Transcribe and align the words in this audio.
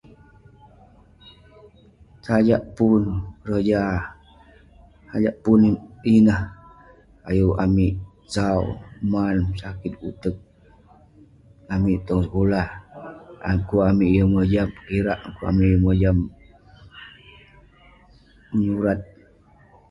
Sajak 2.25 2.63
pun 2.77 3.01
keroja..sajak 3.41 5.35
pun 5.43 5.61
inah 6.17 6.41
ayuk 7.29 7.57
amik 7.65 7.93
sau..man..sakit 8.33 9.93
uteg 10.09 10.35
amik 11.73 11.97
tong 12.07 12.21
sekulah, 12.25 12.67
yah 13.43 13.55
dukuk 13.57 13.83
amik 13.89 14.09
yeng 14.15 14.29
mojap 14.33 14.69
kirak, 14.87 15.19
dukuk 15.23 15.47
amik 15.51 15.67
yeng 15.71 15.83
mojam 15.85 16.17
menyurat.. 18.49 18.99